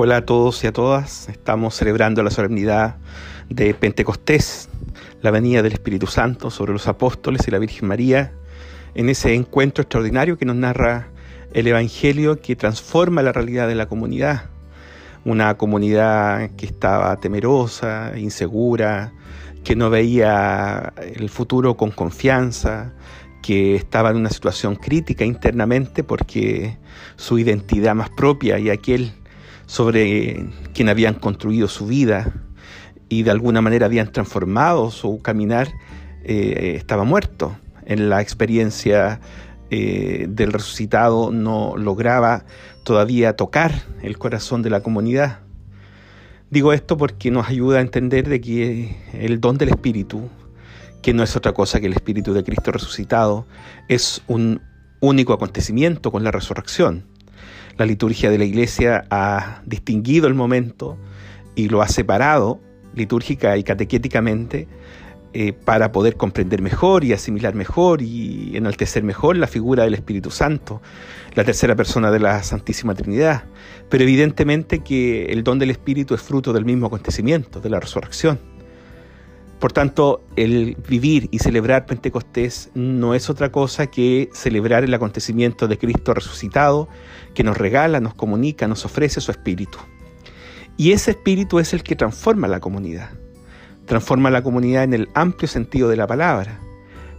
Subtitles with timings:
[0.00, 1.28] Hola a todos y a todas.
[1.28, 2.98] Estamos celebrando la solemnidad
[3.48, 4.68] de Pentecostés,
[5.22, 8.32] la venida del Espíritu Santo sobre los apóstoles y la Virgen María,
[8.94, 11.08] en ese encuentro extraordinario que nos narra
[11.52, 14.44] el Evangelio que transforma la realidad de la comunidad.
[15.24, 19.12] Una comunidad que estaba temerosa, insegura,
[19.64, 22.92] que no veía el futuro con confianza,
[23.42, 26.78] que estaba en una situación crítica internamente porque
[27.16, 29.17] su identidad más propia y aquel
[29.68, 32.32] sobre quien habían construido su vida
[33.10, 35.68] y de alguna manera habían transformado su caminar,
[36.24, 37.56] eh, estaba muerto.
[37.84, 39.20] En la experiencia
[39.70, 42.46] eh, del resucitado no lograba
[42.82, 45.40] todavía tocar el corazón de la comunidad.
[46.50, 50.30] Digo esto porque nos ayuda a entender de que el don del Espíritu,
[51.02, 53.46] que no es otra cosa que el Espíritu de Cristo resucitado,
[53.88, 54.62] es un
[55.00, 57.04] único acontecimiento con la resurrección.
[57.78, 60.98] La liturgia de la iglesia ha distinguido el momento
[61.54, 62.60] y lo ha separado
[62.94, 64.66] litúrgica y catequéticamente
[65.32, 70.30] eh, para poder comprender mejor y asimilar mejor y enaltecer mejor la figura del Espíritu
[70.30, 70.82] Santo,
[71.34, 73.44] la tercera persona de la Santísima Trinidad.
[73.88, 78.57] Pero evidentemente que el don del Espíritu es fruto del mismo acontecimiento, de la resurrección.
[79.58, 85.66] Por tanto, el vivir y celebrar Pentecostés no es otra cosa que celebrar el acontecimiento
[85.66, 86.88] de Cristo resucitado,
[87.34, 89.78] que nos regala, nos comunica, nos ofrece su espíritu.
[90.76, 93.10] Y ese espíritu es el que transforma la comunidad.
[93.86, 96.60] Transforma la comunidad en el amplio sentido de la palabra.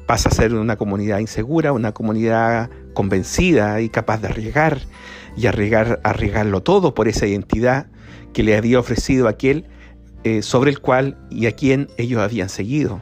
[0.06, 4.80] Pasa a ser una comunidad insegura, una comunidad convencida y capaz de arriesgar
[5.36, 7.88] y arriesgar, arriesgarlo todo por esa identidad
[8.32, 9.66] que le había ofrecido aquel
[10.26, 13.02] eh, sobre el cual y a quien ellos habían seguido.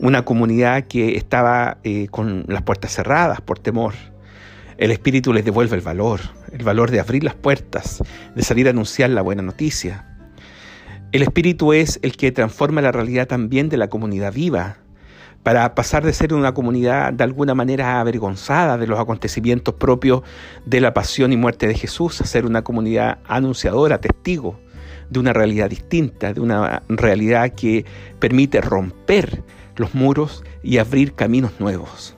[0.00, 3.94] Una comunidad que estaba eh, con las puertas cerradas por temor.
[4.76, 6.20] El Espíritu les devuelve el valor,
[6.52, 8.02] el valor de abrir las puertas,
[8.34, 10.06] de salir a anunciar la buena noticia.
[11.12, 14.78] El Espíritu es el que transforma la realidad también de la comunidad viva,
[15.44, 20.22] para pasar de ser una comunidad de alguna manera avergonzada de los acontecimientos propios
[20.64, 24.63] de la pasión y muerte de Jesús, a ser una comunidad anunciadora, testigo
[25.10, 27.84] de una realidad distinta, de una realidad que
[28.18, 29.42] permite romper
[29.76, 32.16] los muros y abrir caminos nuevos.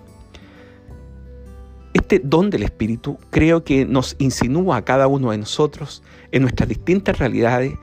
[1.94, 6.68] Este don del Espíritu creo que nos insinúa a cada uno de nosotros en nuestras
[6.68, 7.74] distintas realidades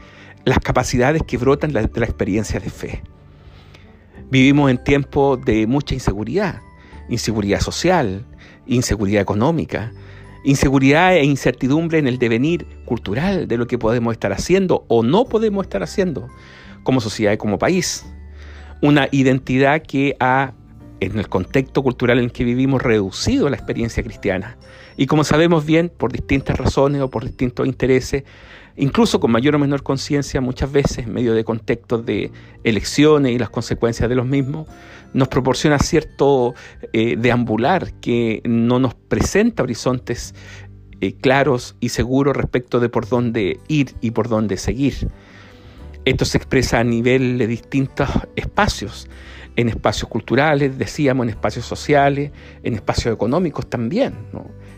[0.46, 3.02] las capacidades que brotan de la experiencia de fe.
[4.30, 6.62] Vivimos en tiempos de mucha inseguridad,
[7.09, 8.25] inseguridad social,
[8.66, 9.91] inseguridad económica,
[10.43, 15.25] inseguridad e incertidumbre en el devenir cultural de lo que podemos estar haciendo o no
[15.25, 16.27] podemos estar haciendo
[16.83, 18.05] como sociedad y como país.
[18.81, 20.53] Una identidad que ha,
[21.12, 24.58] en el contexto cultural en que vivimos, reducido la experiencia cristiana.
[24.97, 28.24] Y como sabemos bien, por distintas razones o por distintos intereses,
[28.75, 32.31] incluso con mayor o menor conciencia, muchas veces en medio de contextos de
[32.64, 34.68] elecciones y las consecuencias de los mismos,
[35.14, 36.53] nos proporciona cierto
[36.91, 40.34] eh, deambular que no nos presenta horizontes
[41.02, 45.09] eh, claros y seguros respecto de por dónde ir y por dónde seguir.
[46.06, 49.08] Esto se expresa a nivel de distintos espacios,
[49.56, 52.31] en espacios culturales, decíamos, en espacios sociales,
[52.64, 54.14] en espacios económicos también.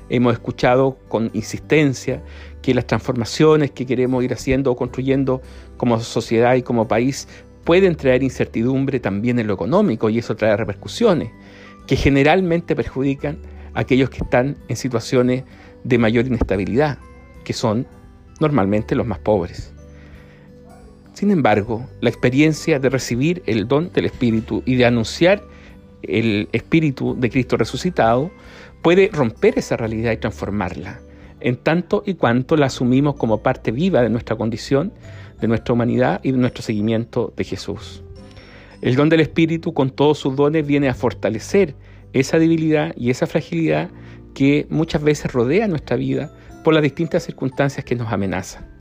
[0.09, 2.21] Hemos escuchado con insistencia
[2.61, 5.41] que las transformaciones que queremos ir haciendo o construyendo
[5.77, 7.27] como sociedad y como país
[7.63, 11.31] pueden traer incertidumbre también en lo económico y eso trae repercusiones
[11.87, 13.39] que generalmente perjudican
[13.73, 15.43] a aquellos que están en situaciones
[15.83, 16.99] de mayor inestabilidad,
[17.43, 17.87] que son
[18.39, 19.74] normalmente los más pobres.
[21.15, 25.41] Sin embargo, la experiencia de recibir el don del Espíritu y de anunciar
[26.03, 28.31] el Espíritu de Cristo resucitado
[28.81, 30.99] puede romper esa realidad y transformarla,
[31.39, 34.91] en tanto y cuanto la asumimos como parte viva de nuestra condición,
[35.39, 38.03] de nuestra humanidad y de nuestro seguimiento de Jesús.
[38.81, 41.75] El don del Espíritu con todos sus dones viene a fortalecer
[42.11, 43.89] esa debilidad y esa fragilidad
[44.33, 48.74] que muchas veces rodea nuestra vida por las distintas circunstancias que nos amenazan.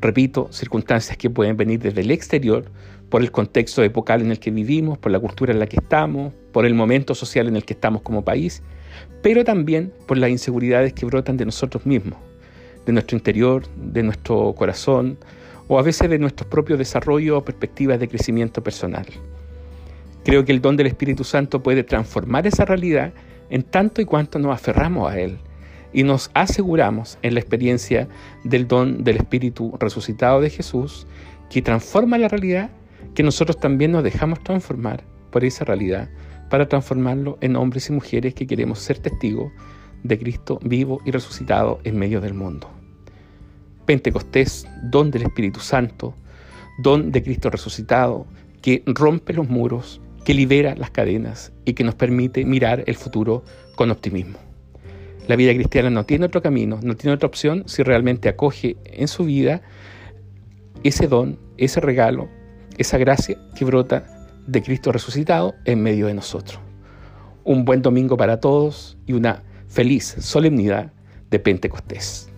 [0.00, 2.64] Repito, circunstancias que pueden venir desde el exterior,
[3.10, 6.32] por el contexto epocal en el que vivimos, por la cultura en la que estamos,
[6.52, 8.62] por el momento social en el que estamos como país,
[9.20, 12.18] pero también por las inseguridades que brotan de nosotros mismos,
[12.86, 15.18] de nuestro interior, de nuestro corazón,
[15.68, 19.06] o a veces de nuestros propios desarrollos o perspectivas de crecimiento personal.
[20.24, 23.12] Creo que el don del Espíritu Santo puede transformar esa realidad
[23.50, 25.38] en tanto y cuanto nos aferramos a Él
[25.92, 28.08] y nos aseguramos en la experiencia
[28.44, 31.06] del don del Espíritu resucitado de Jesús,
[31.48, 32.70] que transforma la realidad,
[33.14, 36.08] que nosotros también nos dejamos transformar por esa realidad,
[36.48, 39.52] para transformarlo en hombres y mujeres que queremos ser testigos
[40.02, 42.70] de Cristo vivo y resucitado en medio del mundo.
[43.86, 46.14] Pentecostés, don del Espíritu Santo,
[46.82, 48.26] don de Cristo resucitado,
[48.62, 53.44] que rompe los muros, que libera las cadenas y que nos permite mirar el futuro
[53.76, 54.49] con optimismo.
[55.30, 59.06] La vida cristiana no tiene otro camino, no tiene otra opción si realmente acoge en
[59.06, 59.62] su vida
[60.82, 62.28] ese don, ese regalo,
[62.78, 66.58] esa gracia que brota de Cristo resucitado en medio de nosotros.
[67.44, 70.92] Un buen domingo para todos y una feliz solemnidad
[71.30, 72.29] de Pentecostés.